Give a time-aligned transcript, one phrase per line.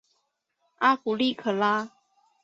[0.79, 1.91] 阿古利可拉。